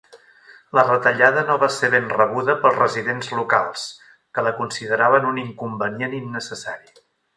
La 0.77 0.83
retallada 0.85 1.43
no 1.49 1.57
va 1.63 1.67
ser 1.75 1.89
ben 1.95 2.07
rebuda 2.13 2.55
pels 2.63 2.79
residents 2.79 3.29
locals, 3.41 3.83
que 4.39 4.45
la 4.49 4.55
consideraven 4.63 5.29
un 5.33 5.39
inconvenient 5.43 6.17
innecessari. 6.25 6.95